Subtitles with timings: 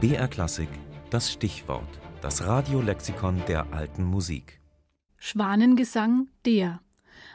[0.00, 0.70] BR Klassik,
[1.10, 4.58] das Stichwort, das Radiolexikon der alten Musik.
[5.18, 6.80] Schwanengesang der.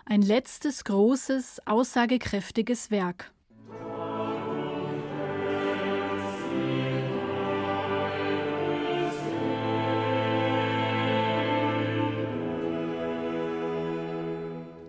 [0.04, 3.32] Ein letztes großes, aussagekräftiges Werk.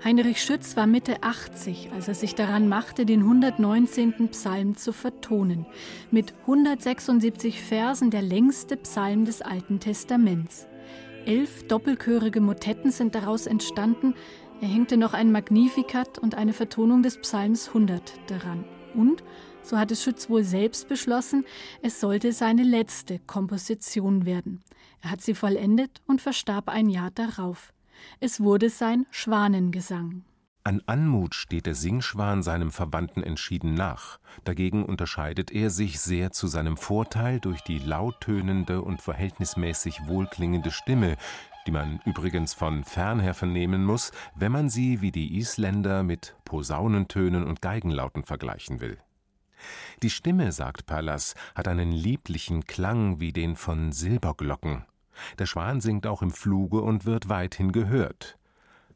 [0.05, 4.29] Heinrich Schütz war Mitte 80, als er sich daran machte, den 119.
[4.29, 5.67] Psalm zu vertonen.
[6.11, 10.69] Mit 176 Versen der längste Psalm des Alten Testaments.
[11.25, 14.15] Elf doppelchörige Motetten sind daraus entstanden.
[14.61, 18.65] Er hängte noch ein Magnificat und eine Vertonung des Psalms 100 daran.
[18.95, 19.25] Und,
[19.63, 21.45] so hat es Schütz wohl selbst beschlossen,
[21.83, 24.63] es sollte seine letzte Komposition werden.
[25.01, 27.73] Er hat sie vollendet und verstarb ein Jahr darauf.
[28.21, 30.25] Es wurde sein Schwanengesang.
[30.67, 34.19] An Anmut steht der Singschwan seinem Verwandten entschieden nach.
[34.43, 41.19] Dagegen unterscheidet er sich sehr zu seinem Vorteil durch die lauttönende und verhältnismäßig wohlklingende Stimme,
[41.69, 47.45] die man übrigens von fernher vernehmen muss, wenn man sie wie die Isländer mit Posaunentönen
[47.45, 48.99] und Geigenlauten vergleichen will.
[50.03, 54.85] Die Stimme, sagt Pallas, hat einen lieblichen Klang wie den von Silberglocken.
[55.39, 58.39] Der Schwan singt auch im Fluge und wird weithin gehört.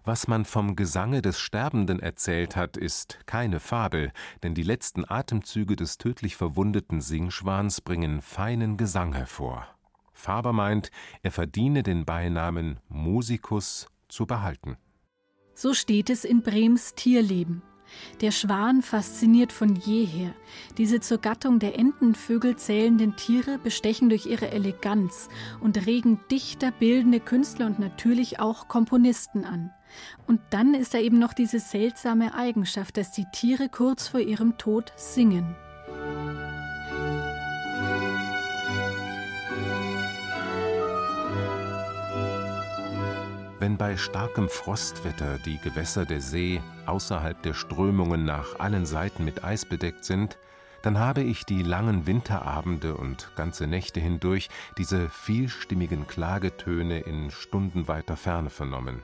[0.05, 4.13] Was man vom Gesange des Sterbenden erzählt hat, ist keine Fabel,
[4.43, 9.67] denn die letzten Atemzüge des tödlich verwundeten Singschwans bringen feinen Gesang hervor.
[10.13, 10.91] Faber meint,
[11.23, 14.77] er verdiene den Beinamen Musikus zu behalten.
[15.55, 17.63] So steht es in Brems Tierleben.
[18.21, 20.35] Der Schwan fasziniert von jeher.
[20.79, 25.29] Diese zur Gattung der Entenvögel zählenden Tiere bestechen durch ihre Eleganz
[25.61, 29.71] und regen Dichter, bildende Künstler und natürlich auch Komponisten an.
[30.27, 34.57] Und dann ist da eben noch diese seltsame Eigenschaft, dass die Tiere kurz vor ihrem
[34.59, 35.57] Tod singen.
[43.61, 49.45] Wenn bei starkem Frostwetter die Gewässer der See außerhalb der Strömungen nach allen Seiten mit
[49.45, 50.39] Eis bedeckt sind,
[50.81, 58.17] dann habe ich die langen Winterabende und ganze Nächte hindurch diese vielstimmigen Klagetöne in stundenweiter
[58.17, 59.03] Ferne vernommen.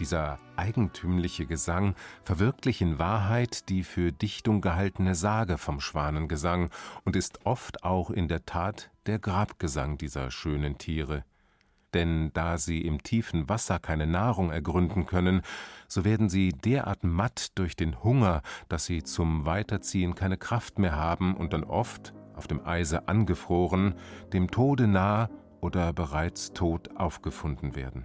[0.00, 6.68] Dieser eigentümliche Gesang verwirklicht in Wahrheit die für Dichtung gehaltene Sage vom Schwanengesang
[7.04, 11.24] und ist oft auch in der Tat der Grabgesang dieser schönen Tiere
[11.96, 15.40] denn da sie im tiefen Wasser keine Nahrung ergründen können,
[15.88, 20.94] so werden sie derart matt durch den Hunger, dass sie zum Weiterziehen keine Kraft mehr
[20.94, 23.94] haben und dann oft, auf dem Eise angefroren,
[24.34, 25.30] dem Tode nah
[25.60, 28.04] oder bereits tot aufgefunden werden.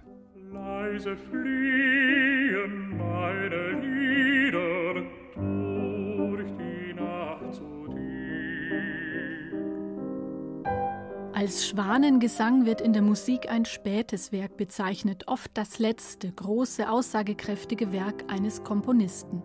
[0.52, 2.81] Leise fliehen
[11.42, 17.90] Als Schwanengesang wird in der Musik ein spätes Werk bezeichnet, oft das letzte, große, aussagekräftige
[17.90, 19.42] Werk eines Komponisten.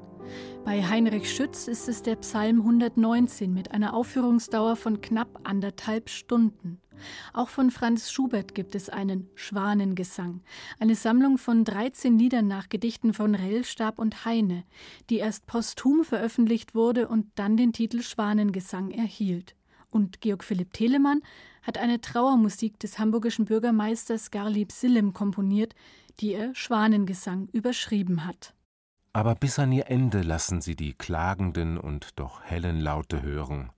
[0.64, 6.80] Bei Heinrich Schütz ist es der Psalm 119 mit einer Aufführungsdauer von knapp anderthalb Stunden.
[7.34, 10.42] Auch von Franz Schubert gibt es einen Schwanengesang,
[10.80, 14.66] eine Sammlung von 13 Liedern nach Gedichten von Rellstab und Heine,
[15.10, 19.56] die erst posthum veröffentlicht wurde und dann den Titel Schwanengesang erhielt.
[19.90, 21.22] Und Georg Philipp Telemann
[21.64, 25.76] hat eine Trauermusik des hamburgischen Bürgermeisters Garlieb Sillem komponiert,
[26.20, 28.54] die er Schwanengesang überschrieben hat.
[29.14, 33.72] Aber bis an ihr Ende lassen sie die klagenden und doch hellen Laute hören.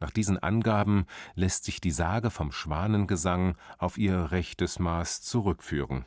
[0.00, 1.04] Nach diesen Angaben
[1.34, 6.06] lässt sich die Sage vom Schwanengesang auf ihr rechtes Maß zurückführen.